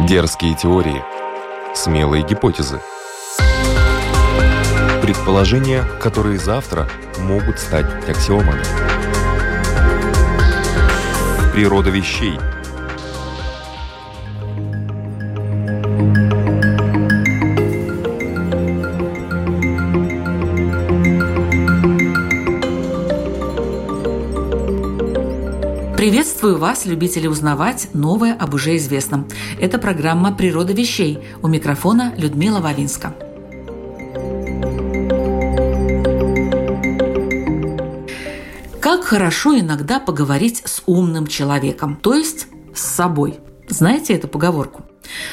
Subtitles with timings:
[0.00, 1.02] Дерзкие теории,
[1.74, 2.80] смелые гипотезы.
[5.02, 6.86] Предположения, которые завтра
[7.20, 8.62] могут стать аксиомами.
[11.52, 12.38] Природа вещей–
[26.46, 29.26] Приветствую вас, любители узнавать новое об уже известном.
[29.60, 31.18] Это программа «Природа вещей».
[31.42, 33.16] У микрофона Людмила Вавинска.
[38.80, 43.40] Как хорошо иногда поговорить с умным человеком, то есть с собой.
[43.68, 44.82] Знаете эту поговорку?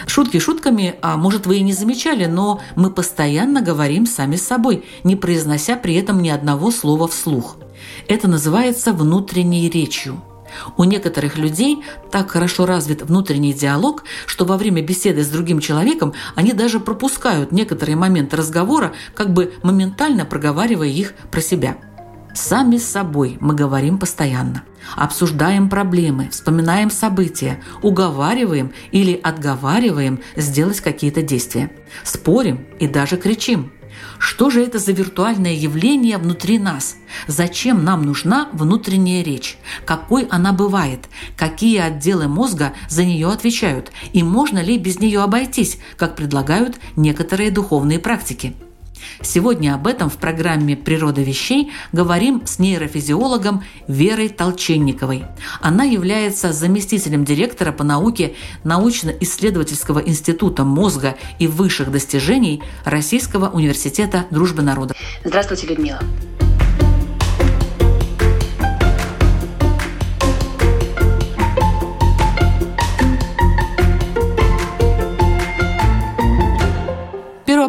[0.07, 4.83] Шутки шутками, а может вы и не замечали, но мы постоянно говорим сами с собой,
[5.03, 7.57] не произнося при этом ни одного слова вслух.
[8.07, 10.19] Это называется внутренней речью–
[10.77, 16.13] у некоторых людей так хорошо развит внутренний диалог, что во время беседы с другим человеком
[16.35, 21.77] они даже пропускают некоторые моменты разговора, как бы моментально проговаривая их про себя.
[22.33, 24.63] Сами с собой мы говорим постоянно.
[24.95, 31.71] Обсуждаем проблемы, вспоминаем события, уговариваем или отговариваем сделать какие-то действия.
[32.03, 33.71] Спорим и даже кричим–
[34.23, 36.95] что же это за виртуальное явление внутри нас?
[37.27, 39.57] Зачем нам нужна внутренняя речь?
[39.85, 41.09] Какой она бывает?
[41.35, 43.91] Какие отделы мозга за нее отвечают?
[44.13, 48.55] И можно ли без нее обойтись, как предлагают некоторые духовные практики?
[49.21, 55.25] Сегодня об этом в программе «Природа вещей» говорим с нейрофизиологом Верой Толченниковой.
[55.61, 64.61] Она является заместителем директора по науке научно-исследовательского института мозга и высших достижений Российского университета дружбы
[64.61, 64.97] народов.
[65.23, 65.99] Здравствуйте, Людмила.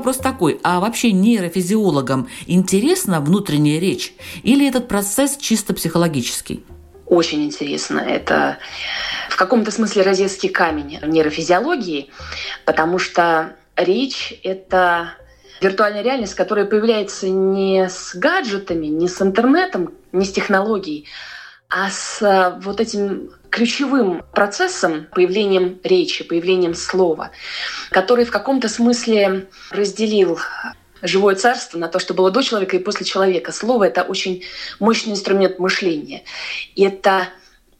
[0.04, 4.12] Вопрос такой, а вообще нейрофизиологам интересна внутренняя речь
[4.42, 6.62] или этот процесс чисто психологический?
[7.06, 8.00] Очень интересно.
[8.00, 8.58] Это
[9.30, 12.10] в каком-то смысле розетский камень нейрофизиологии,
[12.66, 15.14] потому что речь— это
[15.62, 21.06] виртуальная реальность, которая появляется не с гаджетами, не с интернетом, не с технологией,
[21.70, 27.30] а с вот этим ключевым процессом, появлением речи, появлением слова,
[27.90, 30.40] который в каком-то смысле разделил
[31.02, 33.52] живое царство на то, что было до человека и после человека.
[33.52, 34.42] Слово— это очень
[34.80, 36.24] мощный инструмент мышления.
[36.74, 37.28] И это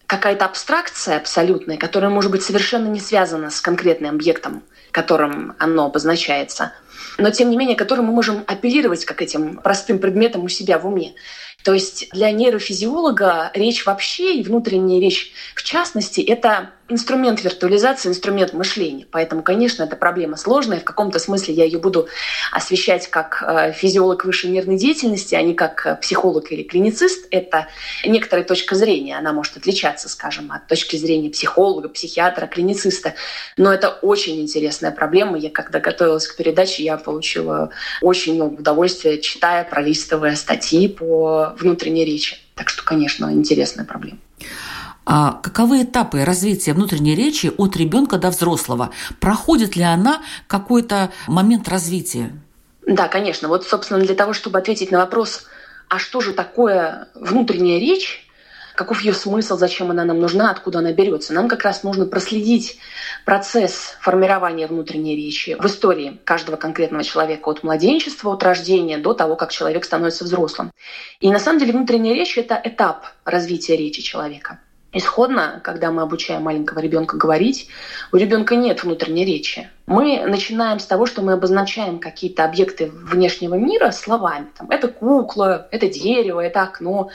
[0.06, 4.62] какая-то абстракция абсолютная, которая может быть совершенно не связана с конкретным объектом,
[4.92, 6.72] которым оно обозначается,
[7.18, 10.86] но тем не менее, которым мы можем апеллировать как этим простым предметом у себя в
[10.86, 11.14] уме.
[11.64, 18.52] То есть для нейрофизиолога речь вообще и внутренняя речь в частности— это инструмент виртуализации, инструмент
[18.52, 19.06] мышления.
[19.10, 20.80] Поэтому, конечно, эта проблема сложная.
[20.80, 22.08] В каком-то смысле я ее буду
[22.52, 27.26] освещать как э, физиолог высшей нервной деятельности, а не как э, психолог или клиницист.
[27.30, 27.68] Это
[28.04, 29.16] некоторая точка зрения.
[29.16, 33.14] Она может отличаться, скажем, от точки зрения психолога, психиатра, клинициста.
[33.56, 35.38] Но это очень интересная проблема.
[35.38, 37.70] Я когда готовилась к передаче, я получила
[38.02, 42.36] очень много удовольствия, читая, пролистывая статьи по внутренней речи.
[42.54, 44.18] Так что, конечно, интересная проблема.
[45.06, 48.90] А каковы этапы развития внутренней речи от ребенка до взрослого?
[49.20, 52.32] Проходит ли она какой-то момент развития?
[52.86, 53.48] Да, конечно.
[53.48, 55.46] Вот, собственно, для того, чтобы ответить на вопрос,
[55.88, 58.26] а что же такое внутренняя речь,
[58.74, 61.32] каков ее смысл, зачем она нам нужна, откуда она берется.
[61.32, 62.78] Нам как раз нужно проследить
[63.24, 69.36] процесс формирования внутренней речи в истории каждого конкретного человека от младенчества, от рождения до того,
[69.36, 70.72] как человек становится взрослым.
[71.20, 74.58] И на самом деле внутренняя речь— это этап развития речи человека.
[74.94, 77.68] Исходно, когда мы обучаем маленького ребенка говорить,
[78.12, 79.68] у ребенка нет внутренней речи.
[79.86, 84.46] Мы начинаем с того, что мы обозначаем какие-то объекты внешнего мира словами.
[84.56, 87.10] Там, это кукла, это дерево, это окно.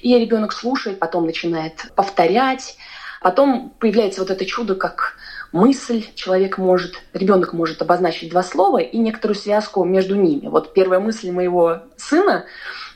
[0.00, 2.76] И ребенок слушает, потом начинает повторять.
[3.20, 5.16] Потом появляется вот это чудо, как
[5.50, 10.46] мысль человек может, ребенок может обозначить два слова и некоторую связку между ними.
[10.46, 12.44] Вот первая мысль моего сына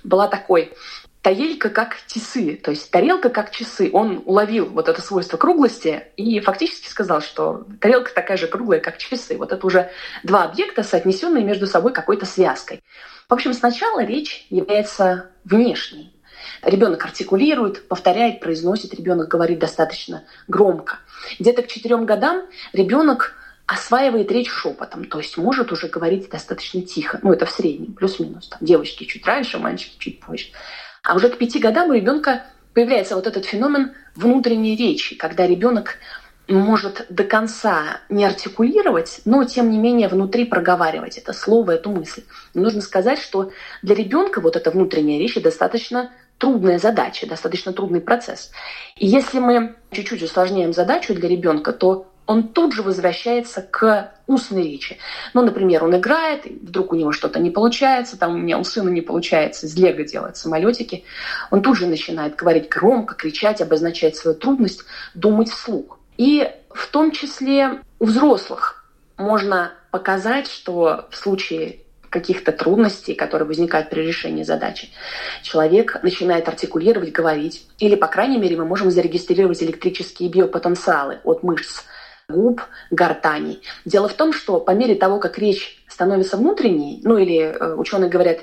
[0.05, 0.75] была такой
[1.23, 3.91] тарелька как часы, то есть тарелка как часы.
[3.93, 8.99] Он уловил вот это свойство круглости и фактически сказал, что тарелка такая же круглая, как
[8.99, 9.37] часы.
[9.37, 9.91] Вот это уже
[10.23, 12.83] два объекта, соотнесенные между собой какой-то связкой.
[13.29, 16.15] В общем, сначала речь является внешней.
[16.63, 20.99] Ребенок артикулирует, повторяет, произносит, ребенок говорит достаточно громко.
[21.39, 23.35] Где-то к четырем годам ребенок
[23.67, 27.21] осваивает речь шепотом, то есть может уже говорить достаточно тихо.
[27.23, 28.49] Ну, это в среднем, плюс-минус.
[28.49, 30.47] Там девочки чуть раньше, мальчики чуть позже.
[31.09, 32.45] А уже к пяти годам у ребенка
[32.75, 35.95] появляется вот этот феномен внутренней речи, когда ребенок
[36.49, 42.25] может до конца не артикулировать, но тем не менее внутри проговаривать это слово, эту мысль.
[42.53, 48.51] нужно сказать, что для ребенка вот эта внутренняя речь достаточно трудная задача, достаточно трудный процесс.
[48.97, 54.63] И если мы чуть-чуть усложняем задачу для ребенка, то он тут же возвращается к устной
[54.63, 54.99] речи.
[55.33, 58.91] Ну, например, он играет, вдруг у него что-то не получается, там у меня у сына
[58.91, 61.05] не получается из лего делать самолетики,
[61.51, 64.85] он тут же начинает говорить громко, кричать, обозначать свою трудность,
[65.15, 65.99] думать вслух.
[66.19, 68.85] И в том числе у взрослых
[69.17, 71.79] можно показать, что в случае
[72.11, 74.91] каких-то трудностей, которые возникают при решении задачи,
[75.43, 77.67] человек начинает артикулировать, говорить.
[77.79, 81.85] Или, по крайней мере, мы можем зарегистрировать электрические биопотенциалы от мышц
[82.29, 82.61] губ,
[82.91, 83.61] гортани.
[83.87, 88.11] Дело в том, что по мере того, как речь становится внутренней, ну или э, ученые
[88.11, 88.41] говорят,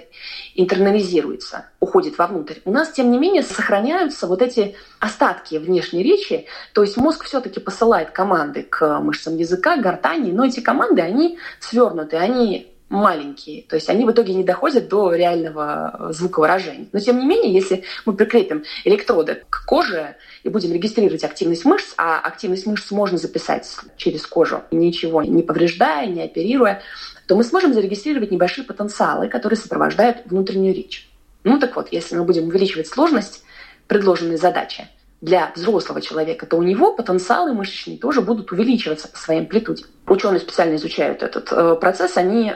[0.56, 6.82] интернализируется, уходит вовнутрь, у нас, тем не менее, сохраняются вот эти остатки внешней речи, то
[6.82, 12.76] есть мозг все-таки посылает команды к мышцам языка, гортани, но эти команды, они свернуты, они
[12.90, 13.64] маленькие.
[13.64, 16.88] То есть они в итоге не доходят до реального звуковыражения.
[16.92, 20.16] Но тем не менее, если мы прикрепим электроды к коже
[20.46, 26.06] и будем регистрировать активность мышц, а активность мышц можно записать через кожу, ничего не повреждая,
[26.06, 26.84] не оперируя,
[27.28, 31.10] то мы сможем зарегистрировать небольшие потенциалы, которые сопровождают внутреннюю речь.
[31.44, 33.44] Ну так вот, если мы будем увеличивать сложность
[33.88, 34.88] предложенной задачи,
[35.22, 39.86] для взрослого человека, то у него потенциалы мышечные тоже будут увеличиваться по своей амплитуде.
[40.06, 42.54] Ученые специально изучают этот э, процесс, они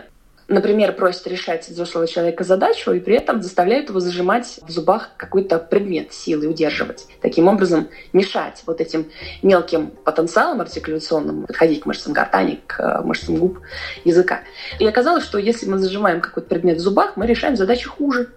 [0.49, 5.59] например, просит решать взрослого человека задачу и при этом заставляют его зажимать в зубах какой-то
[5.59, 7.05] предмет силы, удерживать.
[7.21, 9.09] Таким образом, мешать вот этим
[9.41, 13.59] мелким потенциалам артикуляционным подходить к мышцам гортани, к э, мышцам губ,
[14.03, 14.41] языка.
[14.79, 18.29] И оказалось, что если мы зажимаем какой-то предмет в зубах, мы решаем задачу хуже,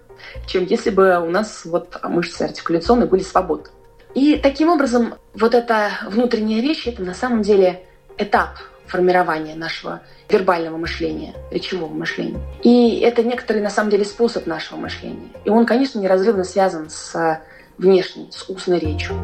[0.47, 3.69] чем если бы у нас вот мышцы артикуляционные были свободны.
[4.15, 7.83] И таким образом, вот эта внутренняя речь, это на самом деле
[8.19, 8.51] этап
[8.93, 12.39] формирования нашего вербального мышления, речевого мышления.
[12.63, 15.31] И это некоторый, на самом деле, способ нашего мышления.
[15.47, 17.41] И он, конечно, неразрывно связан с
[17.79, 19.17] внешней, с устной речью.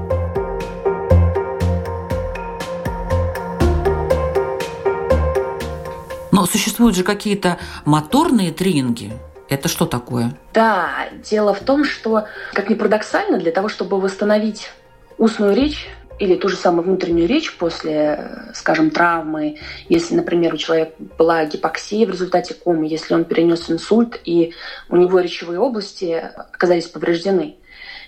[6.32, 9.12] Но существуют же какие-то моторные тренинги.
[9.50, 10.32] Это что такое?
[10.54, 12.24] Да, дело в том, что,
[12.54, 14.70] как ни парадоксально, для того, чтобы восстановить
[15.18, 15.88] устную речь,
[16.18, 22.06] или ту же самую внутреннюю речь после, скажем, травмы, если, например, у человека была гипоксия
[22.06, 24.52] в результате комы, если он перенес инсульт и
[24.88, 27.56] у него речевые области оказались повреждены.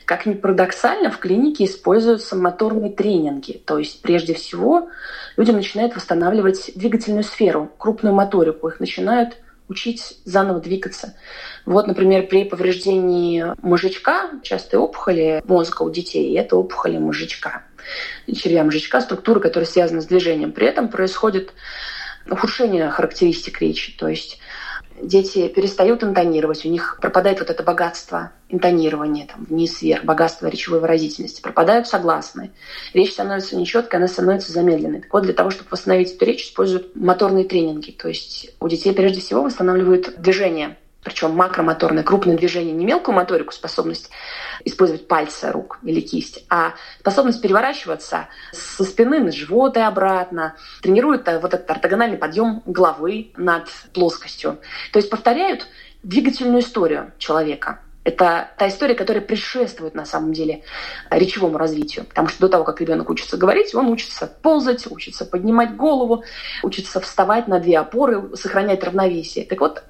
[0.05, 3.63] Как ни парадоксально, в клинике используются моторные тренинги.
[3.65, 4.89] То есть, прежде всего,
[5.37, 8.67] люди начинают восстанавливать двигательную сферу, крупную моторику.
[8.67, 9.37] Их начинают
[9.69, 11.15] учить заново двигаться.
[11.65, 17.63] Вот, например, при повреждении мозжечка, частые опухоли мозга у детей, это опухоли мозжечка
[18.33, 20.53] червя мозжечка, структуры, которые связаны с движением.
[20.53, 21.53] При этом происходит
[22.29, 24.41] ухудшение характеристик речи, то есть
[25.03, 31.41] дети перестают интонировать, у них пропадает вот это богатство интонирования, там, вниз-вверх, богатство речевой выразительности,
[31.41, 32.51] пропадают согласные.
[32.93, 35.03] Речь становится нечеткой, она становится замедленной.
[35.03, 37.93] Так вот, для того, чтобы восстановить эту речь, используют моторные тренинги.
[37.93, 43.53] То есть у детей прежде всего восстанавливают движение причем макромоторное, крупное движение, не мелкую моторику,
[43.53, 44.11] способность
[44.65, 51.27] использовать пальцы рук или кисть, а способность переворачиваться со спины на живот и обратно, тренируют
[51.29, 54.59] э, вот этот ортогональный подъем головы над плоскостью.
[54.93, 55.67] То есть повторяют
[56.03, 60.63] двигательную историю человека– это та история, которая предшествует на самом деле
[61.11, 62.07] речевому развитию.
[62.07, 66.25] Потому что до того, как ребенок учится говорить, он учится ползать, учится поднимать голову,
[66.63, 69.45] учится вставать на две опоры, сохранять равновесие.
[69.45, 69.83] Так вот,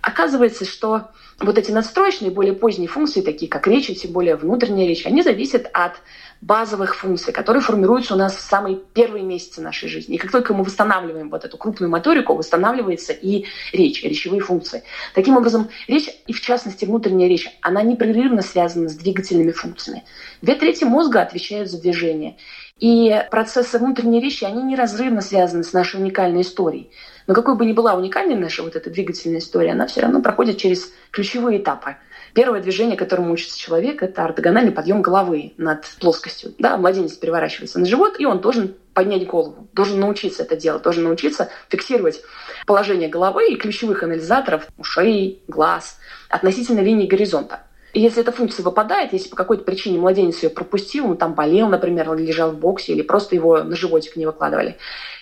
[0.00, 1.08] оказывается, что
[1.40, 5.68] вот эти надстроечные, более поздние функции, такие как речь, тем более внутренняя речь, они зависят
[5.72, 5.92] от
[6.40, 10.14] базовых функций, которые формируются у нас в самые первые месяцы нашей жизни.
[10.14, 14.84] И как только мы восстанавливаем вот эту крупную моторику, восстанавливается и речь, речевые функции.
[15.14, 20.04] Таким образом, речь, и в частности внутренняя речь, она непрерывно связана с двигательными функциями.
[20.40, 22.36] Две трети мозга отвечают за движение.
[22.78, 26.92] И процессы внутренней речи, они неразрывно связаны с нашей уникальной историей.
[27.26, 30.58] Но какой бы ни была уникальной наша вот эта двигательная история, она все равно проходит
[30.58, 31.96] через ключевые этапы–
[32.34, 36.54] Первое движение, которому учится человек, это ортогональный подъем головы над плоскостью.
[36.58, 41.04] Да, младенец переворачивается на живот, и он должен поднять голову, должен научиться это делать, должен
[41.04, 42.20] научиться фиксировать
[42.66, 47.62] положение головы и ключевых анализаторов ушей, глаз относительно линии горизонта.
[47.94, 52.10] Если эта функция выпадает, если по какой-то причине младенец ее пропустил, он там болел, например,
[52.10, 54.76] он лежал в боксе или просто его на животик не выкладывали,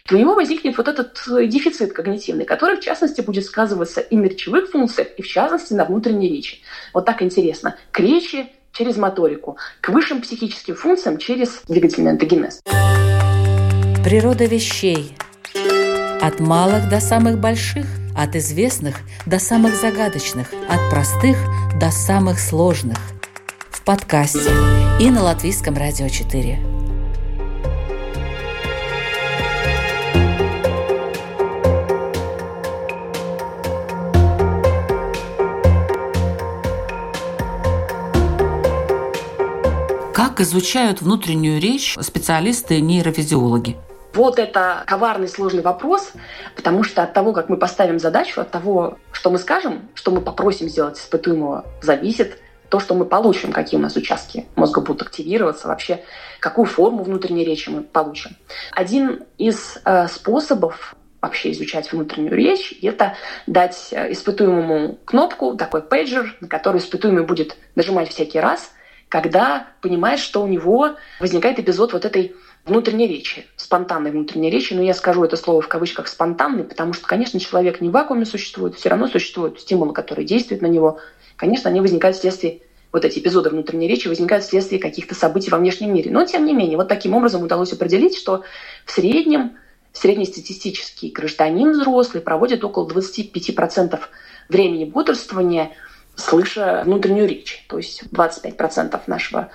[0.06, 4.16] то у него возникнет вот этот э, дефицит когнитивный, который, в частности, будет сказываться и
[4.16, 6.58] на речевых функциях, и, в частности, на внутренней речи.
[6.92, 7.76] Вот так интересно.
[7.92, 12.60] К речи через моторику, к высшим психическим функциям через двигательный антогенез.
[14.04, 15.16] Природа вещей.
[16.20, 18.96] От малых до самых больших, от известных
[19.26, 21.36] до самых загадочных, от простых
[21.78, 22.96] до самых сложных.
[23.70, 24.50] В подкасте
[24.98, 26.58] и на Латвийском радио 4.
[40.14, 43.76] Как изучают внутреннюю речь специалисты-нейрофизиологи?
[44.16, 46.12] Вот это коварный сложный вопрос,
[46.54, 50.22] потому что от того, как мы поставим задачу, от того, что мы скажем, что мы
[50.22, 52.38] попросим сделать испытуемого, зависит
[52.70, 56.02] то, что мы получим, какие у нас участки мозга будут активироваться, вообще
[56.40, 58.30] какую форму внутренней речи мы получим.
[58.72, 66.34] Один из э, способов вообще изучать внутреннюю речь, это дать э, испытуемому кнопку, такой пейджер,
[66.40, 68.72] на который испытуемый будет нажимать всякий раз,
[69.10, 72.34] когда понимаешь, что у него возникает эпизод вот этой
[72.66, 77.06] внутренней речи, спонтанной внутренней речи, но я скажу это слово в кавычках спонтанный, потому что,
[77.06, 80.98] конечно, человек не в вакууме существует, все равно существуют стимулы, которые действуют на него.
[81.36, 82.60] Конечно, они возникают вследствие
[82.92, 86.10] вот эти эпизоды внутренней речи возникают вследствие каких-то событий во внешнем мире.
[86.10, 88.42] Но, тем не менее, вот таким образом удалось определить, что
[88.84, 89.56] в среднем
[89.92, 93.98] среднестатистический гражданин взрослый проводит около 25%
[94.48, 95.72] времени бодрствования–
[96.16, 97.64] слыша внутреннюю речь.
[97.68, 99.50] То есть 25% нашего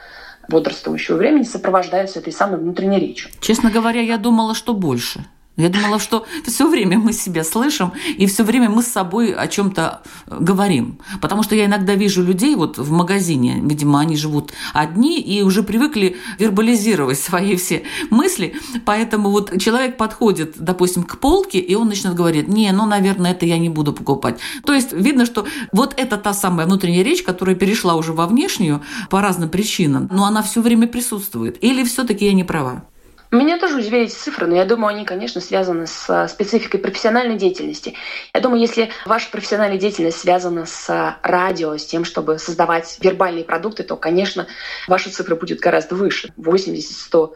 [0.51, 3.31] бодрствующего времени сопровождаются этой самой внутренней речью.
[3.39, 5.25] Честно говоря, я думала, что больше.
[5.57, 9.47] Я думала, что все время мы себя слышим, и все время мы с собой о
[9.47, 10.99] чем-то э, говорим.
[11.21, 15.63] Потому что я иногда вижу людей вот в магазине, видимо, они живут одни и уже
[15.63, 18.55] привыкли вербализировать свои все мысли.
[18.85, 23.45] Поэтому вот человек подходит, допустим, к полке, и он начинает говорить, не, ну, наверное, это
[23.45, 24.39] я не буду покупать.
[24.65, 28.81] То есть видно, что вот это та самая внутренняя речь, которая перешла уже во внешнюю
[29.09, 31.61] по разным причинам, но она все время присутствует.
[31.61, 32.83] Или все-таки я не права?
[33.31, 37.37] Меня тоже удивили эти цифры, но я думаю, они, конечно, связаны с э, спецификой профессиональной
[37.37, 37.95] деятельности.
[38.33, 43.45] Я думаю, если ваша профессиональная деятельность связана с э, радио, с тем, чтобы создавать вербальные
[43.45, 44.47] продукты, то, конечно,
[44.85, 47.31] ваша цифра будет гораздо выше, 80-100.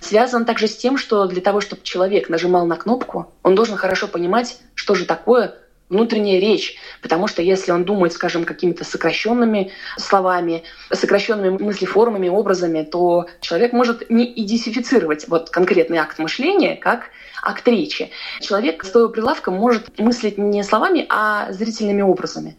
[0.00, 4.06] Связан также с тем, что для того, чтобы человек нажимал на кнопку, он должен хорошо
[4.06, 5.54] понимать, что же такое
[5.88, 13.26] внутренняя речь, потому что если он думает, скажем, какими-то сокращенными словами, сокращенными мыслеформами, образами, то
[13.40, 17.10] человек может не идентифицировать вот конкретный акт мышления как
[17.42, 18.10] акт речи.
[18.40, 22.56] Человек, стоя у прилавка, может мыслить не словами, а зрительными образами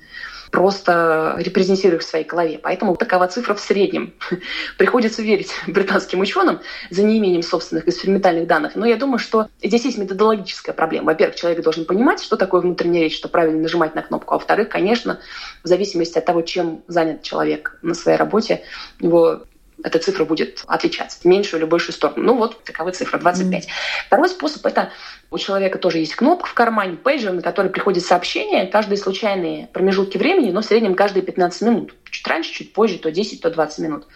[0.51, 2.59] просто репрезентируя в своей голове.
[2.61, 4.13] Поэтому такова цифра в среднем.
[4.77, 8.75] Приходится верить британским ученым за неимением собственных экспериментальных данных.
[8.75, 11.07] Но я думаю, что здесь есть методологическая проблема.
[11.07, 14.33] Во-первых, человек должен понимать, что такое внутренняя речь, что правильно нажимать на кнопку.
[14.33, 15.19] А во-вторых, конечно,
[15.63, 18.63] в зависимости от того, чем занят человек на своей работе,
[18.99, 19.43] его
[19.83, 22.23] эта цифра будет отличаться в меньшую или большую сторону.
[22.23, 23.65] Ну вот, такова цифра, 25.
[23.65, 23.69] Mm.
[24.07, 24.91] Второй способ– это
[25.31, 30.17] у человека тоже есть кнопка в кармане, пейджер, на который приходит сообщение, каждые случайные промежутки
[30.17, 31.95] времени, но в среднем каждые 15 минут.
[32.09, 34.07] Чуть раньше, чуть позже, то 10, то 20 минут.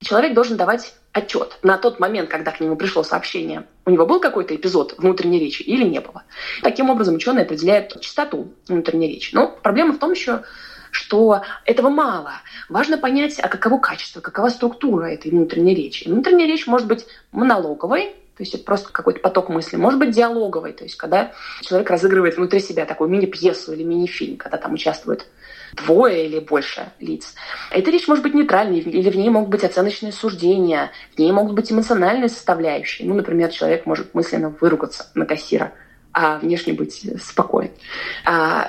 [0.00, 3.64] И человек должен давать отчет на тот момент, когда к нему пришло сообщение.
[3.84, 6.22] У него был какой-то эпизод внутренней речи или не было.
[6.62, 9.34] Таким образом, ученые определяют частоту внутренней речи.
[9.34, 10.44] Но проблема в том еще,
[10.90, 12.32] что этого мало.
[12.68, 16.08] Важно понять, а каково качество, какова структура этой внутренней речи.
[16.08, 19.76] внутренняя речь может быть монологовой, то есть это просто какой-то поток мысли.
[19.76, 24.58] Может быть диалоговой, то есть когда человек разыгрывает внутри себя такую мини-пьесу или мини-фильм, когда
[24.58, 25.26] там участвует
[25.72, 27.34] двое или больше лиц.
[27.72, 31.54] Эта речь может быть нейтральной, или в ней могут быть оценочные суждения, в ней могут
[31.54, 33.08] быть эмоциональные составляющие.
[33.08, 35.72] Ну, например, человек может мысленно выругаться на кассира–
[36.12, 37.70] а внешне быть спокоен.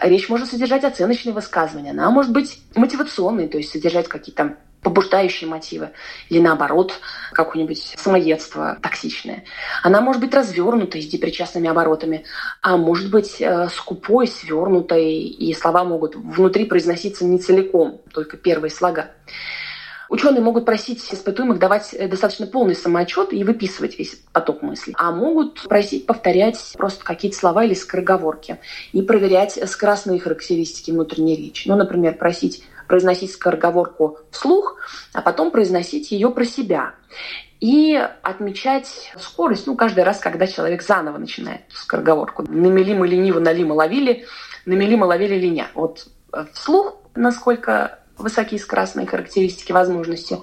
[0.02, 5.90] Речь может содержать оценочные высказывания, она может быть мотивационной, то есть содержать какие-то побуждающие мотивы,
[6.30, 6.94] или наоборот,
[7.34, 9.44] какое-нибудь самоедство токсичное.
[9.84, 12.24] Она может быть развернутой с депричастными оборотами,
[12.62, 18.72] а может быть э, скупой, свернутой, и слова могут внутри произноситься не целиком, только первые
[18.72, 19.12] слога.
[20.10, 24.96] Ученые могут просить испытуемых давать э, достаточно полный самоотчет и выписывать весь поток мыслей.
[24.98, 28.58] А могут просить повторять просто какие-то слова или скороговорки
[28.92, 31.68] и проверять скоростные характеристики внутренней речи.
[31.68, 34.78] Ну, например, просить произносить скороговорку вслух,
[35.14, 36.96] а потом произносить ее про себя.
[37.60, 42.44] И отмечать скорость, ну, каждый раз, когда человек заново начинает скороговорку.
[42.50, 44.26] Намели мы лениво, налима ловили,
[44.66, 45.68] намели мы ловили линя.
[45.76, 46.08] Вот
[46.54, 50.38] вслух, насколько высокие скоростные характеристики, возможности.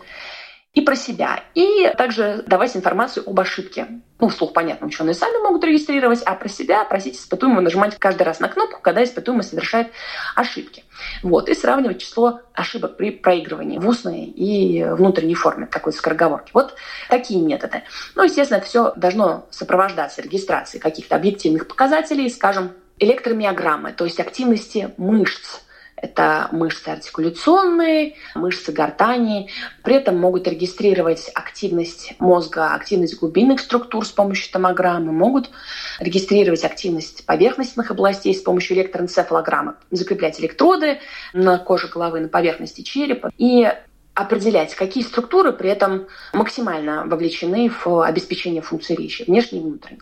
[0.76, 1.42] и про себя.
[1.54, 3.86] И также давать информацию об ошибке.
[4.20, 8.40] Ну, вслух понятно, ученые сами могут регистрировать, а про себя просить испытуемого нажимать каждый раз
[8.40, 9.88] на кнопку, когда испытуемый совершает
[10.34, 10.84] ошибки.
[11.22, 16.50] Вот, и сравнивать число ошибок при проигрывании в устной и внутренней форме такой скороговорки.
[16.52, 16.74] Вот
[17.08, 17.82] такие методы.
[18.14, 24.92] Ну, естественно, это все должно сопровождаться регистрацией каких-то объективных показателей, скажем, электромиограммы, то есть активности
[24.98, 25.60] мышц
[25.96, 29.48] это мышцы артикуляционные, мышцы гортани.
[29.82, 35.50] При этом могут регистрировать активность мозга, активность глубинных структур с помощью томограммы, могут
[35.98, 40.98] регистрировать активность поверхностных областей с помощью электроэнцефалограммы, закреплять электроды
[41.32, 43.72] на коже головы, на поверхности черепа и
[44.14, 50.00] определять, какие структуры при этом максимально вовлечены в обеспечение функции речи, внешней и внутренней.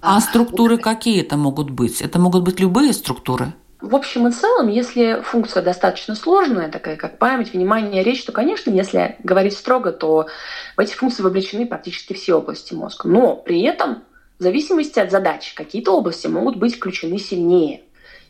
[0.00, 2.00] А структуры какие это могут быть?
[2.00, 3.54] Это могут быть любые структуры?
[3.80, 8.70] В общем и целом, если функция достаточно сложная, такая как память, внимание, речь, то, конечно,
[8.70, 10.28] если говорить строго, то
[10.76, 13.06] в эти функции вовлечены практически все области мозга.
[13.06, 14.02] Но при этом,
[14.38, 17.82] в зависимости от задач, какие-то области могут быть включены сильнее.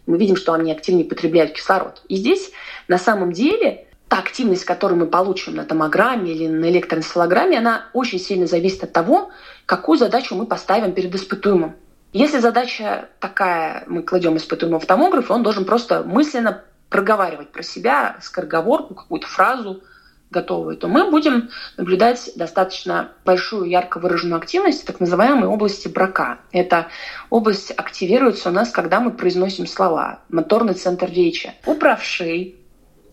[0.06, 2.02] Мы видим, что они активнее потребляют кислород.
[2.08, 2.50] И здесь
[2.88, 8.18] на самом деле та активность, которую мы получим на томограмме или на электроэнцефалограмме, она очень
[8.18, 9.30] сильно зависит от того,
[9.64, 11.74] какую задачу мы поставим перед испытуемым.
[12.16, 18.16] Если задача такая, мы кладем испытуемого в томограф, он должен просто мысленно проговаривать про себя
[18.22, 19.82] скороговорку, какую-то фразу
[20.30, 26.38] готовую, то мы будем наблюдать достаточно большую ярко выраженную активность так называемой области брака.
[26.52, 26.86] Эта
[27.28, 31.52] область активируется у нас, когда мы произносим слова, моторный центр речи.
[31.66, 32.65] У правшей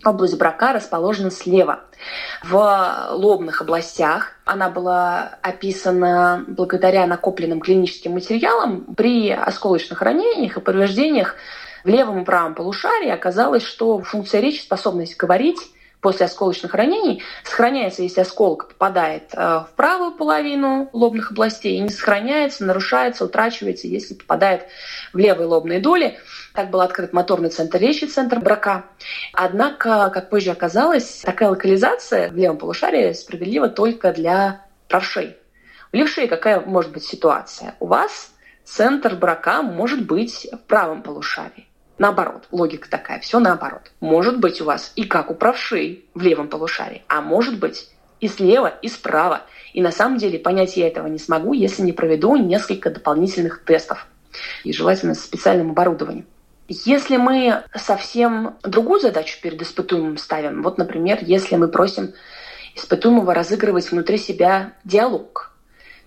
[0.06, 1.86] Область брака расположена слева.
[2.44, 8.96] В лобных областях она была описана благодаря накопленным клиническим материалам.
[8.96, 11.36] При осколочных ранениях и повреждениях
[11.86, 15.60] в левом и правом полушарии оказалось, что функция речи, способность говорить
[16.04, 21.90] после осколочных ранений сохраняется, если осколок попадает э, в правую половину лобных областей, и не
[21.90, 24.68] сохраняется, нарушается, утрачивается, если попадает
[25.14, 26.20] в левые лобные доли.
[26.54, 28.86] Так был открыт моторный центр речи, центр брака.
[29.32, 35.38] Однако, как позже оказалось, такая локализация в левом полушарии справедлива только для правшей.
[35.94, 37.76] У левшей какая может быть ситуация?
[37.80, 38.32] У вас
[38.66, 41.68] центр брака может быть в правом полушарии.
[41.97, 43.91] Наоборот, логика такая, все наоборот.
[43.99, 48.27] Может быть у вас и как у правшей в левом полушарии, а может быть и
[48.27, 49.41] слева, и справа.
[49.73, 54.08] И на самом деле понять я этого не смогу, если не проведу несколько дополнительных тестов.
[54.63, 56.25] И желательно с специальным оборудованием.
[56.67, 62.13] Если мы совсем другую задачу перед испытуемым ставим, вот, например, если мы просим
[62.75, 65.51] испытуемого разыгрывать внутри себя диалог–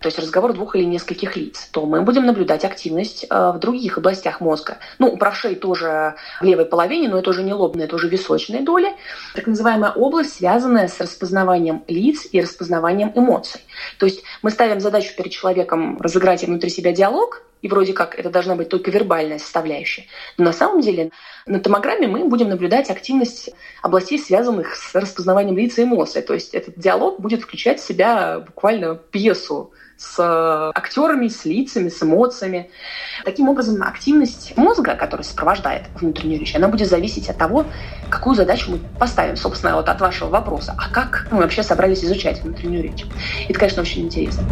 [0.01, 3.99] то есть разговор двух или нескольких лиц, то мы будем наблюдать активность э, в других
[3.99, 4.79] областях мозга.
[4.99, 8.63] Ну, у правшей тоже в левой половине, но это уже не лобная, это уже височные
[8.63, 8.93] доли.
[9.35, 13.61] Так называемая область, связанная с распознаванием лиц и распознаванием эмоций.
[13.99, 18.31] То есть мы ставим задачу перед человеком разыграть внутри себя диалог, и вроде как это
[18.31, 20.05] должна быть только вербальная составляющая.
[20.39, 21.11] Но на самом деле
[21.47, 23.51] на томограмме мы будем наблюдать активность
[23.83, 26.23] областей, связанных с распознаванием лиц и эмоций.
[26.23, 32.01] То есть этот диалог будет включать в себя буквально пьесу с актерами, с лицами, с
[32.03, 32.71] эмоциями.
[33.25, 37.65] Таким образом, активность мозга, которая сопровождает внутреннюю речь, она будет зависеть от того,
[38.11, 40.77] какую задачу мы поставим, собственно, вот от вашего вопроса.
[40.79, 43.05] А как мы вообще собрались изучать внутреннюю речь?
[43.49, 44.45] Это, конечно, очень интересно.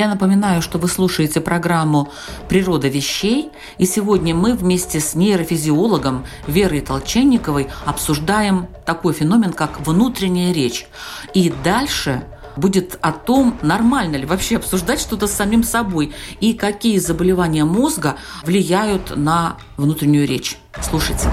[0.00, 2.10] Я напоминаю, что вы слушаете программу
[2.48, 10.54] «Природа вещей», и сегодня мы вместе с нейрофизиологом Верой Толченниковой обсуждаем такой феномен, как внутренняя
[10.54, 10.86] речь.
[11.34, 12.24] И дальше
[12.56, 18.16] будет о том, нормально ли вообще обсуждать что-то с самим собой и какие заболевания мозга
[18.42, 20.56] влияют на внутреннюю речь.
[20.80, 21.30] Слушайте.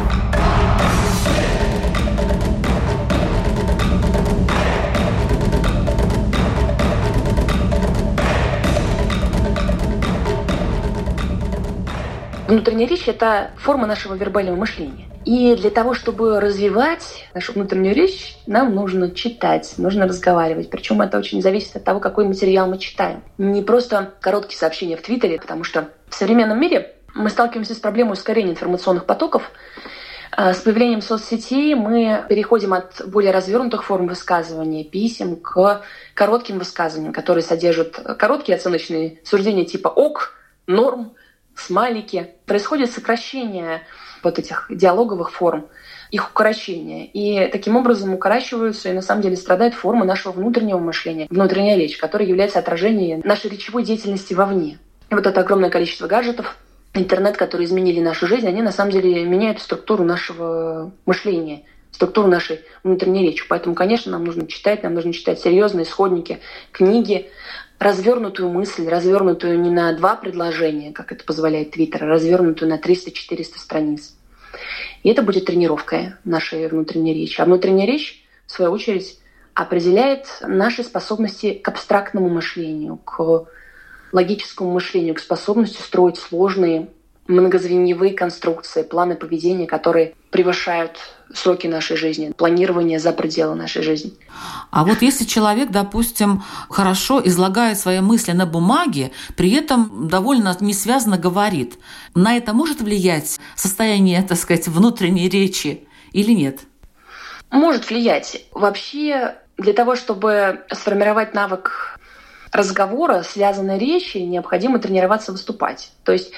[12.47, 15.09] Внутренняя речь– это форма нашего вербального мышления.
[15.25, 20.69] И для того, чтобы развивать нашу внутреннюю речь, нам нужно читать, нужно разговаривать.
[20.69, 23.21] Причем это очень зависит от того, какой материал мы читаем.
[23.37, 28.13] Не просто короткие сообщения в Твиттере, потому что в современном мире мы сталкиваемся с проблемой
[28.13, 29.51] ускорения информационных потоков.
[30.31, 35.81] А с появлением соцсетей мы переходим от более развернутых форм высказывания, писем, к
[36.13, 40.33] коротким высказываниям, которые содержат короткие оценочные суждения типа «ок»,
[40.67, 41.13] «норм»,
[41.57, 42.29] смайлики.
[42.45, 43.81] Происходит сокращение
[44.23, 45.67] вот этих диалоговых форм,
[46.11, 47.05] их укорочение.
[47.05, 51.97] И таким образом укорачиваются и на самом деле страдает форма нашего внутреннего мышления, внутренняя речь,
[51.97, 54.79] которая является отражением нашей речевой деятельности вовне.
[55.09, 56.57] И вот это огромное количество гаджетов,
[56.93, 62.61] интернет, которые изменили нашу жизнь, они на самом деле меняют структуру нашего мышления, структуру нашей
[62.83, 63.45] внутренней речи.
[63.47, 66.39] Поэтому, конечно, нам нужно читать, нам нужно читать серьезные исходники,
[66.71, 67.29] книги,
[67.79, 73.57] развернутую мысль, развернутую не на два предложения, как это позволяет Твиттер, а развернутую на 300-400
[73.57, 74.15] страниц.
[75.03, 77.39] И это будет тренировкой нашей внутренней речи.
[77.39, 79.19] А внутренняя речь, в свою очередь,
[79.53, 83.47] определяет наши способности к абстрактному мышлению, к
[84.11, 86.89] логическому мышлению, к способности строить сложные
[87.27, 90.97] многозвеньевые конструкции, планы поведения, которые превышают
[91.33, 94.13] сроки нашей жизни, планирование за пределы нашей жизни.
[94.71, 101.17] А вот если человек, допустим, хорошо излагает свои мысли на бумаге, при этом довольно несвязно
[101.17, 101.77] говорит,
[102.15, 106.61] на это может влиять состояние, так сказать, внутренней речи или нет?
[107.49, 108.45] Может влиять.
[108.51, 111.99] Вообще, для того, чтобы сформировать навык
[112.51, 115.91] разговора, связанной речи, необходимо тренироваться выступать.
[116.03, 116.31] То есть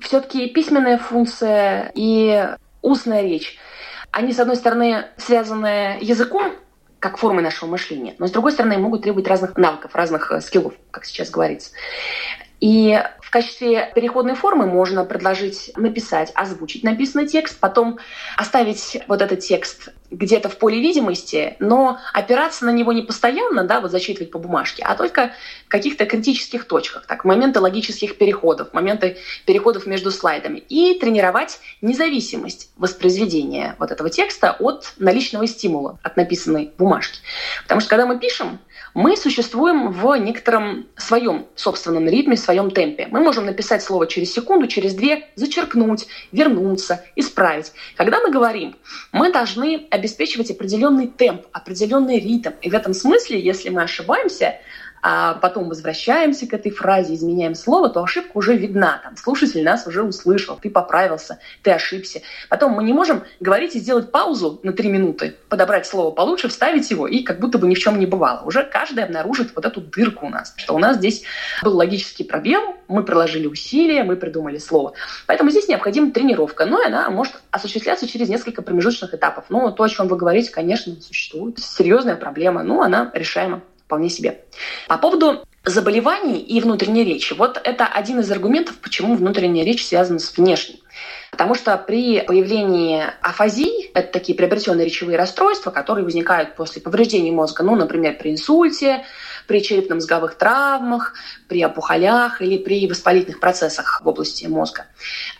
[0.00, 2.48] все-таки письменная функция и
[2.82, 3.58] устная речь,
[4.10, 6.54] они, с одной стороны, связаны языком,
[6.98, 10.74] как формой нашего мышления, но с другой стороны могут требовать разных навыков, разных э, скиллов,
[10.90, 11.70] как сейчас говорится.
[12.60, 17.98] И в качестве переходной формы можно предложить написать, озвучить написанный текст, потом
[18.36, 23.80] оставить вот этот текст где-то в поле видимости, но опираться на него не постоянно, да,
[23.80, 25.32] вот зачитывать по бумажке, а только
[25.66, 32.70] в каких-то критических точках, так, моменты логических переходов, моменты переходов между слайдами, и тренировать независимость
[32.76, 37.18] воспроизведения вот этого текста от наличного стимула, от написанной бумажки.
[37.64, 38.60] Потому что когда мы пишем,
[38.96, 43.08] мы существуем в некотором своем собственном ритме, своем темпе.
[43.10, 47.72] Мы можем написать слово через секунду, через две, зачеркнуть, вернуться, исправить.
[47.96, 48.74] Когда мы говорим,
[49.12, 52.52] мы должны обеспечивать определенный темп, определенный ритм.
[52.62, 54.54] И в этом смысле, если мы ошибаемся,
[55.02, 59.00] а потом возвращаемся к этой фразе, изменяем слово, то ошибка уже видна.
[59.02, 62.22] Там, слушатель нас уже услышал, ты поправился, ты ошибся.
[62.48, 66.90] Потом мы не можем говорить и сделать паузу на три минуты, подобрать слово получше, вставить
[66.90, 68.42] его, и как будто бы ни в чем не бывало.
[68.44, 71.22] Уже каждый обнаружит вот эту дырку у нас, что у нас здесь
[71.62, 74.94] был логический пробел, мы приложили усилия, мы придумали слово.
[75.26, 79.46] Поэтому здесь необходима тренировка, но она может осуществляться через несколько промежуточных этапов.
[79.48, 81.58] Но то, о чем вы говорите, конечно, существует.
[81.58, 84.44] Серьезная проблема, но она решаема вполне себе.
[84.88, 87.32] По поводу заболеваний и внутренней речи.
[87.32, 90.82] Вот это один из аргументов, почему внутренняя речь связана с внешней.
[91.30, 97.62] Потому что при появлении афазий, это такие приобретенные речевые расстройства, которые возникают после повреждений мозга,
[97.62, 99.04] ну, например, при инсульте,
[99.46, 101.14] при черепно-мозговых травмах,
[101.48, 104.86] при опухолях или при воспалительных процессах в области мозга.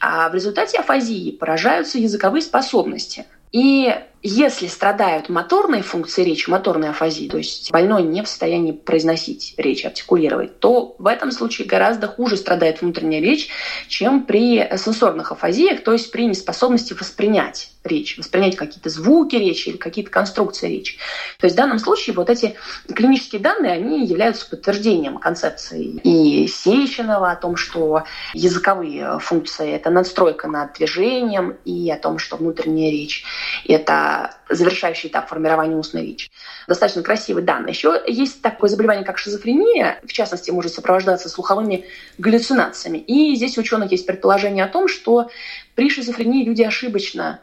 [0.00, 3.26] А в результате афазии поражаются языковые способности.
[3.52, 3.94] И
[4.28, 9.84] если страдают моторные функции речи, моторная афазия, то есть больной не в состоянии произносить речь,
[9.84, 13.48] артикулировать, то в этом случае гораздо хуже страдает внутренняя речь,
[13.88, 19.76] чем при сенсорных афазиях, то есть при неспособности воспринять речь, воспринять какие-то звуки речи или
[19.76, 20.98] какие-то конструкции речи.
[21.38, 22.56] То есть в данном случае вот эти
[22.92, 28.02] клинические данные, они являются подтверждением концепции и Сеченова о том, что
[28.34, 33.24] языковые функции– это надстройка над движением, и о том, что внутренняя речь–
[33.72, 36.30] это завершающий этап формирования устной речи.
[36.68, 37.72] Достаточно красивые данные.
[37.72, 41.84] Еще есть такое заболевание, как шизофрения, в частности, может сопровождаться слуховыми
[42.18, 42.98] галлюцинациями.
[42.98, 45.30] И здесь у ученых есть предположение о том, что
[45.74, 47.40] при шизофрении люди ошибочно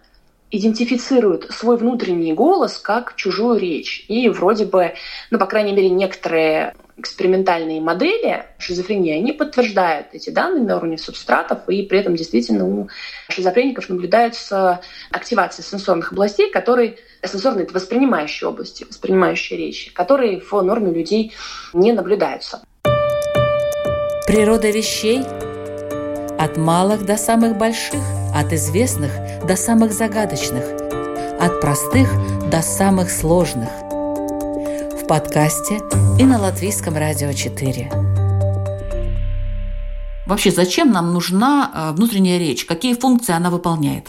[0.52, 4.06] идентифицируют свой внутренний голос как чужую речь.
[4.08, 4.94] И вроде бы,
[5.32, 11.68] ну, по крайней мере, некоторые экспериментальные модели шизофрении, они подтверждают эти данные на уровне субстратов,
[11.68, 12.90] и при этом действительно у
[13.30, 20.94] шизофреников наблюдается активация сенсорных областей, которые сенсорные это воспринимающие области, воспринимающие речи, которые в норме
[20.94, 21.34] людей
[21.74, 22.62] не наблюдаются.
[24.28, 25.22] Природа вещей
[26.40, 28.02] от малых до самых больших,
[28.36, 29.12] от известных
[29.46, 30.64] до самых загадочных,
[31.40, 32.10] от простых
[32.50, 33.70] до самых сложных–
[35.04, 35.82] в подкасте
[36.18, 37.92] и на Латвийском радио 4.
[40.26, 42.64] Вообще, зачем нам нужна э, внутренняя речь?
[42.64, 44.08] Какие функции она выполняет?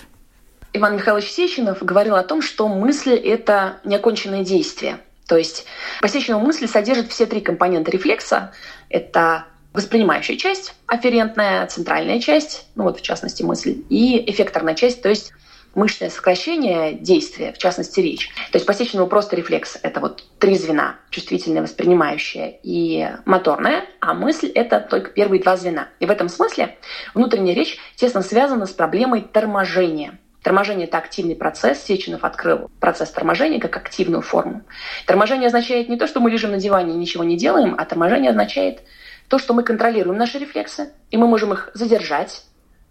[0.73, 4.99] Иван Михайлович Сеченов говорил о том, что мысль– это неоконченное действие.
[5.27, 5.65] То есть
[6.01, 8.53] по Сеченову мысли содержит все три компонента рефлекса.
[8.89, 15.09] Это воспринимающая часть, афферентная, центральная часть, ну вот в частности мысль, и эффекторная часть, то
[15.09, 15.33] есть
[15.75, 18.29] мышечное сокращение действия, в частности речь.
[18.51, 24.51] То есть посеченного просто рефлекс– это вот три звена– чувствительное, воспринимающее и моторное, а мысль–
[24.55, 25.89] это только первые два звена.
[26.01, 26.77] И в этом смысле
[27.15, 30.19] внутренняя речь тесно связана с проблемой торможения.
[30.43, 31.83] Торможение– это активный процесс.
[31.83, 34.63] Сеченов открыл процесс торможения как активную форму.
[35.07, 38.31] Торможение означает не то, что мы лежим на диване и ничего не делаем, а торможение
[38.31, 38.81] означает
[39.29, 42.45] то, что мы контролируем наши рефлексы, и мы можем их задержать,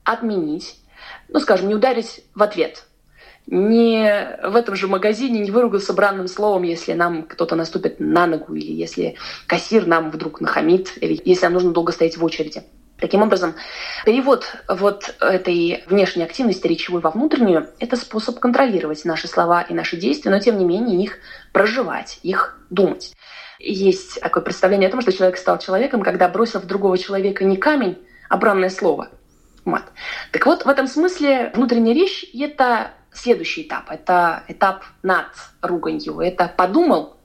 [0.03, 0.77] отменить,
[1.29, 2.85] ну, скажем, не ударить в ответ,
[3.47, 8.55] не в этом же магазине не выругаться бранным словом, если нам кто-то наступит на ногу,
[8.55, 9.15] или если
[9.47, 12.63] кассир нам вдруг нахамит, или если нам нужно долго стоять в очереди.
[12.99, 13.55] Таким образом,
[14.05, 19.97] перевод вот этой внешней активности речевой во внутреннюю– это способ контролировать наши слова и наши
[19.97, 21.17] действия, но тем не менее их
[21.51, 23.13] проживать, их думать.
[23.59, 27.57] Есть такое представление о том, что человек стал человеком, когда бросил в другого человека не
[27.57, 27.97] камень,
[28.29, 29.09] а бранное слово–
[29.65, 29.83] мат.
[30.31, 33.89] Так вот, в этом смысле внутренняя речь– это следующий этап.
[33.89, 35.27] Это этап над
[35.61, 36.19] руганью.
[36.19, 37.17] Это подумал,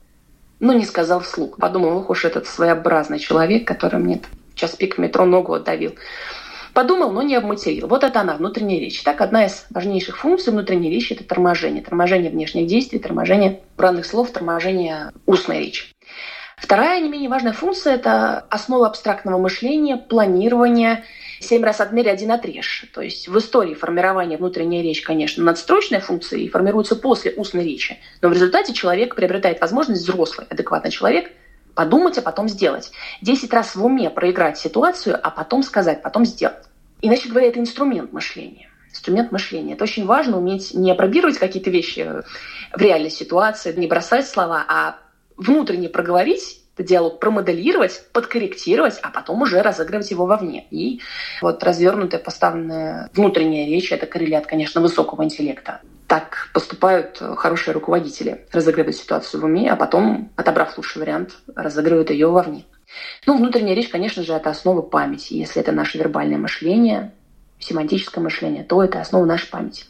[0.61, 1.57] но не сказал вслух.
[1.57, 4.21] Подумал, ох уж этот своеобразный человек, который мне
[4.55, 5.95] час пик метро ногу отдавил.
[6.75, 7.89] Подумал, но не обматерил.
[7.89, 9.03] Вот это она, внутренняя речь.
[9.03, 11.83] Так, одна из важнейших функций внутренней речи– это торможение.
[11.83, 15.87] Торможение внешних действий, торможение бранных слов, торможение устной речи.
[16.57, 21.05] Вторая, не менее важная функция– это основа абстрактного мышления, планирования–
[21.41, 22.87] Семь раз отмерь, один отрежь.
[22.93, 27.99] То есть в истории формирования внутренней речи, конечно, надстрочная функция и формируется после устной речи.
[28.23, 31.31] Но в результате человек приобретает возможность, взрослый, адекватный человек,
[31.75, 32.91] подумать, а потом сделать.
[33.23, 36.65] Десять раз в уме проиграть ситуацию, а потом сказать, потом сделать.
[37.03, 38.69] Иначе говоря, это инструмент мышления.
[38.91, 39.75] Инструмент мышления.
[39.75, 42.25] Это очень важно уметь не опробировать какие-то вещи
[42.75, 44.97] в реальной ситуации, не бросать слова, а
[45.37, 50.67] внутренне проговорить диалог промоделировать, подкорректировать, а потом уже разыгрывать его вовне.
[50.71, 51.01] И
[51.43, 55.81] вот развернутая, поставленная внутренняя речь– это коррелят, конечно, высокого интеллекта.
[56.07, 62.29] Так поступают хорошие руководители, разыгрывают ситуацию в уме, а потом, отобрав лучший вариант, разыгрывают ее
[62.29, 62.65] вовне.
[63.27, 65.35] Ну, внутренняя речь, конечно же, это основа памяти.
[65.35, 67.13] Если это наше вербальное мышление,
[67.59, 69.85] семантическое мышление, то это основа нашей памяти.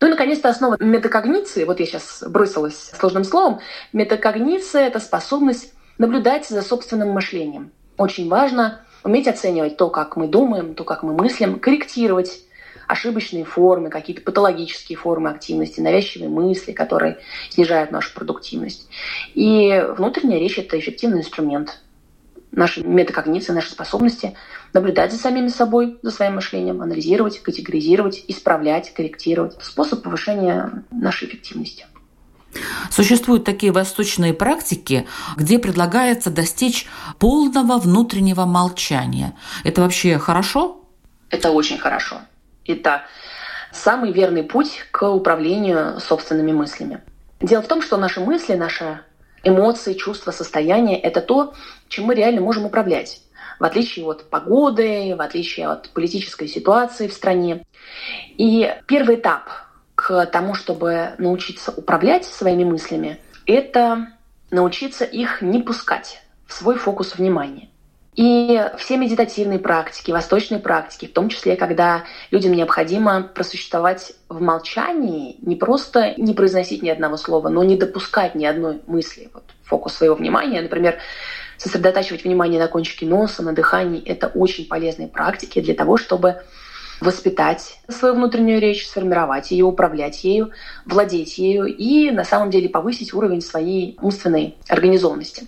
[0.00, 3.60] Ну и, наконец-то, основа метакогниции, вот я сейчас бросилась сложным словом,
[3.92, 7.72] метакогниция– это способность наблюдать за собственным мышлением.
[7.98, 12.40] Очень важно уметь оценивать то, как мы думаем, то, как мы мыслим, корректировать
[12.88, 17.18] ошибочные формы, какие-то патологические формы активности, навязчивые мысли, которые
[17.50, 18.88] снижают нашу продуктивность.
[19.34, 21.82] И внутренняя речь– это эффективный инструмент
[22.50, 24.34] нашей метакогниции, нашей способности
[24.72, 29.62] наблюдать за самими собой, за своим мышлением, анализировать, категоризировать, исправлять, корректировать.
[29.62, 31.84] Способ повышения нашей эффективности.
[32.90, 36.86] Существуют такие восточные практики, где предлагается достичь
[37.18, 39.34] полного внутреннего молчания.
[39.64, 40.80] Это вообще хорошо?
[41.30, 42.20] Это очень хорошо.
[42.66, 43.02] Это
[43.72, 47.00] самый верный путь к управлению собственными мыслями.
[47.40, 49.00] Дело в том, что наши мысли, наши
[49.44, 51.54] эмоции, чувства, состояния– это то,
[51.88, 53.22] чем мы реально можем управлять
[53.60, 57.62] в отличие от погоды, в отличие от политической ситуации в стране.
[58.38, 59.50] И первый этап
[60.00, 64.06] к тому, чтобы научиться управлять своими мыслями, это
[64.50, 67.68] научиться их не пускать в свой фокус внимания.
[68.16, 75.36] И все медитативные практики, восточные практики, в том числе, когда людям необходимо просуществовать в молчании,
[75.42, 79.92] не просто не произносить ни одного слова, но не допускать ни одной мысли, вот, фокус
[79.92, 80.96] своего внимания, например,
[81.58, 86.42] сосредотачивать внимание на кончике носа, на дыхании, это очень полезные практики для того, чтобы
[87.00, 90.50] воспитать свою внутреннюю речь, сформировать ее, управлять ею,
[90.84, 95.46] владеть ею и на самом деле повысить уровень своей умственной организованности.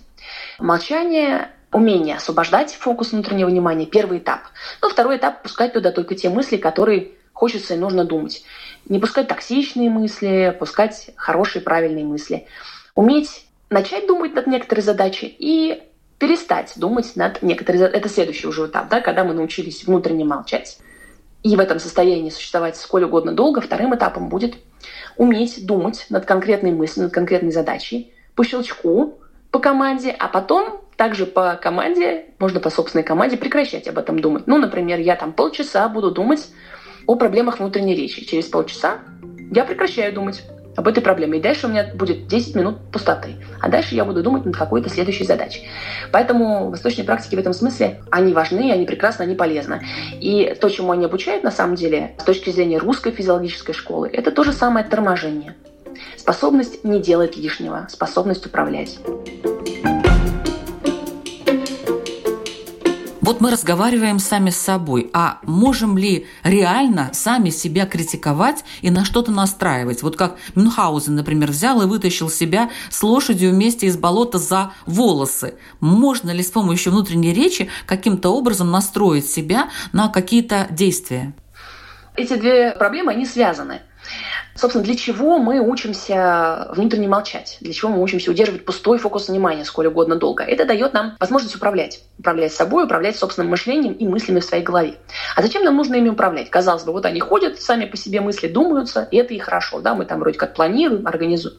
[0.59, 4.41] Молчание умение освобождать фокус внутреннего внимания– первый этап.
[4.81, 8.43] Ну, второй этап– пускать туда только те мысли, которые хочется и нужно думать.
[8.87, 12.47] Не пускать токсичные мысли, пускать хорошие, правильные мысли.
[12.95, 15.83] Уметь начать думать над некоторой задачей и
[16.19, 17.97] перестать думать над некоторой задачей.
[17.97, 20.77] Это следующий уже этап, да, когда мы научились внутренне молчать
[21.43, 24.55] и в этом состоянии существовать сколь угодно долго, вторым этапом будет
[25.17, 29.19] уметь думать над конкретной мыслью, над конкретной задачей по щелчку,
[29.51, 34.47] по команде, а потом также по команде, можно по собственной команде прекращать об этом думать.
[34.47, 36.49] Ну, например, я там полчаса буду думать
[37.05, 38.25] о проблемах внутренней речи.
[38.25, 38.99] Через полчаса
[39.51, 40.43] я прекращаю думать
[40.75, 41.39] об этой проблеме.
[41.39, 43.35] И дальше у меня будет 10 минут пустоты.
[43.59, 45.67] А дальше я буду думать над какой-то следующей задачей.
[46.11, 49.85] Поэтому восточные практики в этом смысле, они важны, они прекрасны, они полезны.
[50.19, 54.31] И то, чему они обучают на самом деле, с точки зрения русской физиологической школы, это
[54.31, 55.55] то же самое торможение.
[56.17, 58.97] Способность не делать лишнего, способность управлять.
[63.23, 69.05] Вот мы разговариваем сами с собой, а можем ли реально сами себя критиковать и на
[69.05, 70.03] что-то настраивать?
[70.03, 75.55] Вот как Мюнхгаузен, например, взял и вытащил себя с лошадью вместе из болота за волосы.
[75.79, 81.33] Можно ли с помощью внутренней речи каким-то образом настроить себя на какие-то действия?
[82.17, 83.83] Эти две проблемы, они связаны.
[84.55, 87.57] Собственно, для чего мы учимся внутренне молчать?
[87.59, 90.43] Для чего мы учимся удерживать пустой фокус внимания сколь угодно долго?
[90.43, 92.01] Это дает нам возможность управлять.
[92.19, 94.95] Управлять собой, управлять собственным мышлением и мыслями в своей голове.
[95.35, 96.49] А зачем нам нужно ими управлять?
[96.49, 99.79] Казалось бы, вот они ходят, сами по себе мысли думаются, и это и хорошо.
[99.79, 99.95] Да?
[99.95, 101.57] Мы там вроде как планируем, организуем.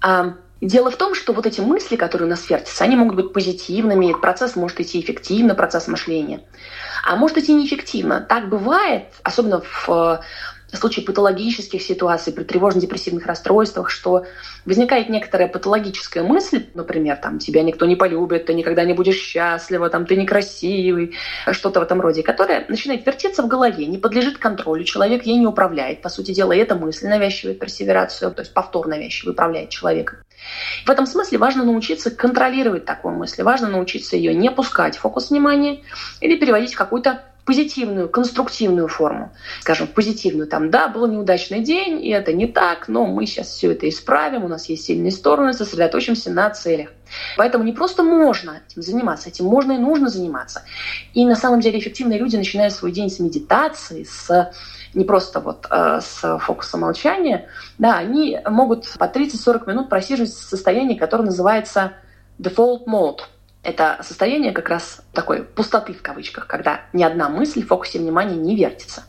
[0.00, 3.32] А Дело в том, что вот эти мысли, которые у нас вертятся, они могут быть
[3.32, 6.40] позитивными, процесс может идти эффективно, процесс мышления.
[7.04, 8.22] А может идти неэффективно.
[8.26, 10.20] Так бывает, особенно в
[10.74, 14.24] случае патологических ситуаций, при тревожно-депрессивных расстройствах, что
[14.64, 19.88] возникает некоторая патологическая мысль, например, там, тебя никто не полюбит, ты никогда не будешь счастлива,
[19.90, 21.14] там, ты некрасивый,
[21.52, 25.46] что-то в этом роде, которая начинает вертеться в голове, не подлежит контролю, человек ей не
[25.46, 30.18] управляет, по сути дела, эта мысль навязчивает персеверацию, то есть повтор навязчивый управляет человеком.
[30.84, 35.82] В этом смысле важно научиться контролировать такую мысль, важно научиться ее не пускать фокус внимания
[36.20, 39.32] или переводить в какую-то позитивную, конструктивную форму.
[39.60, 43.70] Скажем, позитивную, там, да, был неудачный день, и это не так, но мы сейчас все
[43.70, 46.90] это исправим, у нас есть сильные стороны, сосредоточимся на целях.
[47.36, 50.64] Поэтому не просто можно этим заниматься, этим можно и нужно заниматься.
[51.14, 54.52] И на самом деле эффективные люди начинают свой день с медитации, с
[54.92, 60.48] не просто вот э, с фокуса молчания, да, они могут по 30-40 минут просиживать в
[60.48, 61.92] состоянии, которое называется
[62.40, 63.20] default mode–
[63.66, 68.36] это состояние как раз такой пустоты в кавычках, когда ни одна мысль в фокусе внимания
[68.36, 69.02] не вертится.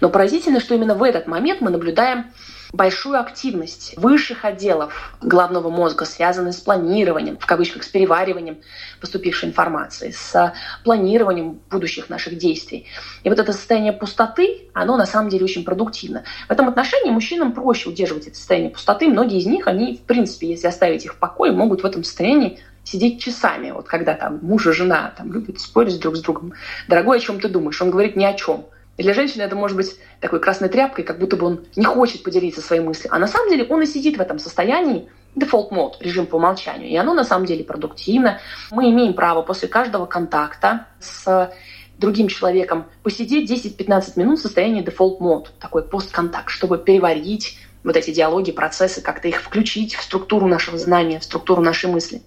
[0.00, 2.26] Но поразительно, что именно в этот момент мы наблюдаем
[2.72, 8.58] большую активность высших отделов головного мозга, связанных с планированием, в кавычках, с перевариванием
[9.00, 10.52] поступившей информации, с
[10.84, 12.86] планированием будущих наших действий.
[13.24, 16.24] И вот это состояние пустоты, оно на самом деле очень продуктивно.
[16.48, 19.08] В этом отношении мужчинам проще удерживать это состояние пустоты.
[19.08, 22.58] Многие из них, они, в принципе, если оставить их в покое, могут в этом состоянии
[22.84, 23.70] сидеть часами.
[23.70, 26.54] Вот когда там муж и жена там, любят спорить друг с другом.
[26.88, 27.80] Дорогой, о чем ты думаешь?
[27.80, 28.66] Он говорит ни о чем.
[28.96, 32.22] И для женщины это может быть такой красной тряпкой, как будто бы он не хочет
[32.22, 33.12] поделиться своей мыслью.
[33.14, 36.90] А на самом деле он и сидит в этом состоянии, default mode, режим по умолчанию.
[36.90, 38.38] И оно на самом деле продуктивно.
[38.70, 41.50] Мы имеем право после каждого контакта с
[41.98, 48.10] другим человеком посидеть 10-15 минут в состоянии default mode, такой постконтакт, чтобы переварить вот эти
[48.12, 52.22] диалоги, процессы, как-то их включить в структуру нашего знания, в структуру нашей мысли.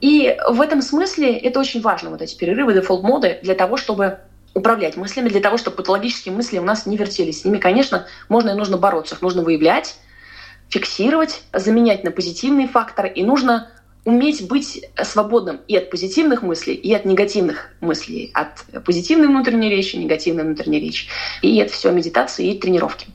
[0.00, 4.18] И в этом смысле это очень важно, вот эти перерывы, дефолт-моды, для того, чтобы
[4.54, 7.40] управлять мыслями, для того, чтобы патологические мысли у нас не вертелись.
[7.40, 9.16] С ними, конечно, можно и нужно бороться.
[9.16, 9.96] Их нужно выявлять,
[10.68, 13.08] фиксировать, заменять на позитивные факторы.
[13.08, 13.70] И нужно
[14.04, 19.96] уметь быть свободным и от позитивных мыслей, и от негативных мыслей, от позитивной внутренней речи,
[19.96, 21.08] негативной внутренней речи.
[21.42, 23.06] И это все медитации и тренировки.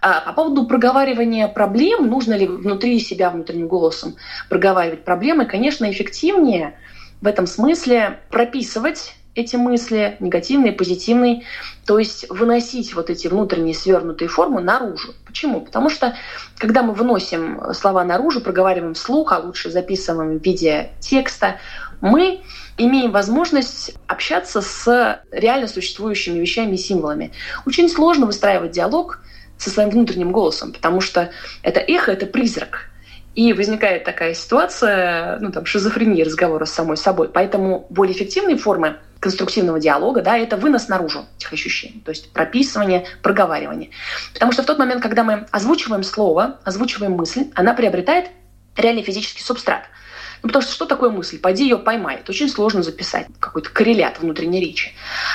[0.00, 4.16] А по поводу проговаривания проблем, нужно ли внутри себя, внутренним голосом
[4.48, 6.74] проговаривать проблемы, конечно, эффективнее
[7.20, 11.44] в этом смысле прописывать эти мысли, негативные, позитивные,
[11.86, 15.14] то есть выносить вот эти внутренние свернутые формы наружу.
[15.26, 15.60] Почему?
[15.60, 16.16] Потому что
[16.58, 21.58] когда мы выносим слова наружу, проговариваем вслух, а лучше записываем в виде текста,
[22.00, 22.40] мы
[22.76, 27.32] имеем возможность общаться с реально существующими вещами и символами.
[27.66, 29.20] Очень сложно выстраивать диалог
[29.60, 31.30] со своим внутренним голосом, потому что
[31.62, 32.86] это эхо, это призрак.
[33.34, 37.28] И возникает такая ситуация, ну там, шизофрения разговора с самой собой.
[37.28, 43.06] Поэтому более эффективные формы конструктивного диалога, да, это вынос наружу этих ощущений, то есть прописывание,
[43.22, 43.90] проговаривание.
[44.32, 48.30] Потому что в тот момент, когда мы озвучиваем слово, озвучиваем мысль, она приобретает
[48.76, 49.84] реальный физический субстрат–
[50.42, 51.38] ну, потому что что такое мысль?
[51.38, 52.16] Пойди ее поймай.
[52.16, 54.92] Это очень сложно записать, какой-то коррелят внутренней речи.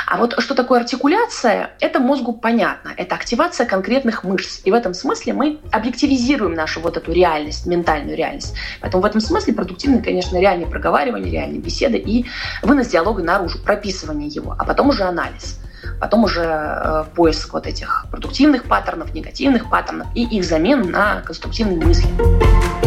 [0.07, 2.91] А вот что такое артикуляция, это мозгу понятно.
[2.97, 4.61] Это активация конкретных мышц.
[4.63, 8.55] И в этом смысле мы объективизируем нашу вот эту реальность, ментальную реальность.
[8.81, 12.25] Поэтому в этом смысле продуктивны, конечно, реальные проговаривания, реальные беседы и
[12.61, 15.59] вынос диалога наружу, прописывание его, а потом уже анализ
[15.99, 21.77] потом уже э, поиск вот этих продуктивных паттернов, негативных паттернов и их замен на конструктивные
[21.77, 22.84] мысли.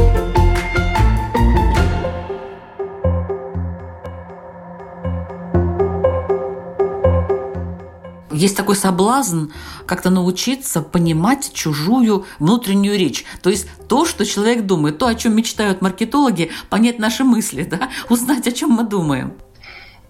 [8.38, 9.46] Есть такой соблазн
[9.87, 13.24] как-то научиться понимать чужую внутреннюю речь.
[13.42, 17.90] То есть то, что человек думает, то, о чем мечтают маркетологи, понять наши мысли, да?
[18.09, 19.35] узнать, о чем мы думаем.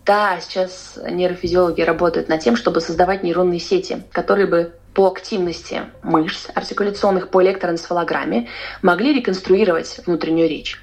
[0.05, 6.49] Да, сейчас нейрофизиологи работают над тем, чтобы создавать нейронные сети, которые бы по активности мышц
[6.55, 8.49] артикуляционных по электроэнцефалограмме
[8.83, 10.81] могли реконструировать внутреннюю речь.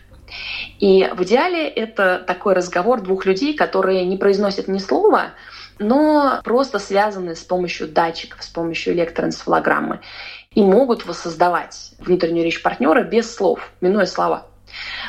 [0.80, 5.32] И в идеале это такой разговор двух людей, которые не произносят ни слова,
[5.80, 10.02] но просто связаны с помощью датчиков, с помощью электроэнцефалограммы
[10.52, 14.48] и могут воссоздавать внутреннюю речь партнера без слов, минуя слова.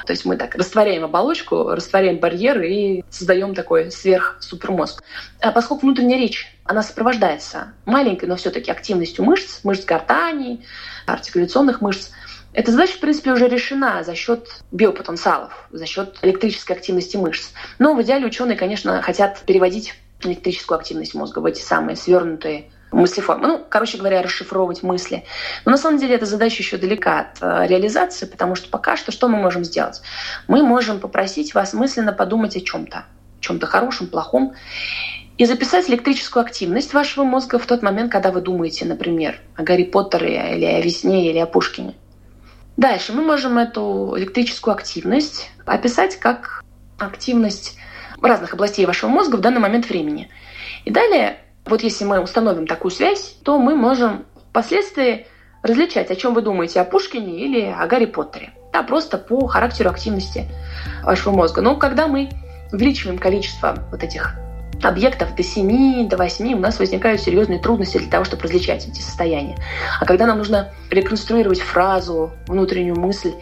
[0.06, 5.02] То есть мы так растворяем оболочку, растворяем барьеры и создаем такой сверхсупермозг.
[5.40, 10.64] А поскольку внутренняя речь, она сопровождается маленькой, но все-таки активностью мышц, мышц гортани,
[11.06, 12.10] артикуляционных мышц,
[12.52, 17.50] эта задача, в принципе, уже решена за счет биопотенциалов, за счет электрической активности мышц.
[17.78, 23.48] Но в идеале ученые, конечно, хотят переводить электрическую активность мозга в эти самые свернутые мыслеформы.
[23.48, 25.24] Ну, короче говоря, расшифровывать мысли.
[25.64, 29.12] Но на самом деле эта задача еще далека от э, реализации, потому что пока что
[29.12, 30.00] что мы можем сделать?
[30.48, 33.04] Мы можем попросить вас мысленно подумать о чем-то,
[33.40, 34.54] чем-то хорошем, плохом,
[35.36, 39.84] и записать электрическую активность вашего мозга в тот момент, когда вы думаете, например, о Гарри
[39.84, 41.94] Поттере или о весне или о Пушкине.
[42.78, 46.62] Дальше мы можем эту электрическую активность описать как
[46.98, 47.76] активность
[48.26, 50.28] разных областей вашего мозга в данный момент времени.
[50.84, 55.26] И далее, вот если мы установим такую связь, то мы можем впоследствии
[55.62, 58.52] различать, о чем вы думаете, о Пушкине или о Гарри Поттере.
[58.72, 60.46] Да, просто по характеру активности
[61.02, 61.62] вашего мозга.
[61.62, 62.28] Но когда мы
[62.72, 64.36] увеличиваем количество вот этих
[64.82, 69.00] объектов до 7, до 8 у нас возникают серьезные трудности для того, чтобы различать эти
[69.00, 69.56] состояния.
[70.00, 73.32] А когда нам нужно реконструировать фразу, внутреннюю мысль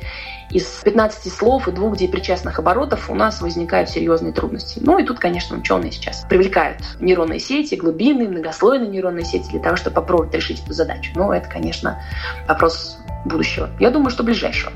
[0.50, 4.80] из 15 слов и двух депричастных оборотов, у нас возникают серьезные трудности.
[4.82, 9.76] Ну и тут, конечно, ученые сейчас привлекают нейронные сети, глубинные, многослойные нейронные сети для того,
[9.76, 11.12] чтобы попробовать решить эту задачу.
[11.14, 12.00] Но это, конечно,
[12.48, 13.70] вопрос будущего.
[13.80, 14.72] Я думаю, что ближайшего.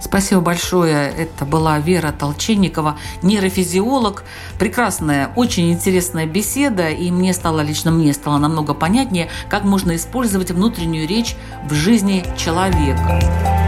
[0.00, 1.10] Спасибо большое.
[1.10, 4.24] Это была Вера Толченникова, нейрофизиолог.
[4.58, 10.50] Прекрасная, очень интересная беседа, и мне стало, лично мне стало намного понятнее, как можно использовать
[10.50, 11.36] внутреннюю речь
[11.68, 13.59] в жизни человека.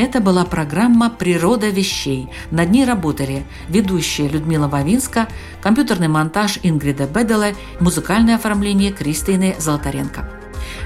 [0.00, 2.30] Это была программа «Природа вещей».
[2.50, 5.28] Над ней работали ведущая Людмила Вавинска,
[5.60, 10.26] компьютерный монтаж Ингрида Беделе, музыкальное оформление Кристины Золотаренко.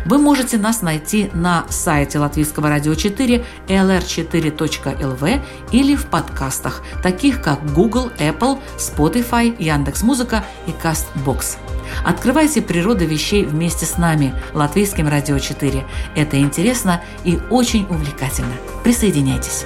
[0.05, 7.73] Вы можете нас найти на сайте Латвийского радио 4 lr4.lv или в подкастах, таких как
[7.73, 11.74] Google, Apple, Spotify, Яндекс.Музыка и CastBox.
[12.05, 15.85] Открывайте природу вещей вместе с нами, Латвийским радио 4.
[16.15, 18.55] Это интересно и очень увлекательно.
[18.83, 19.65] Присоединяйтесь.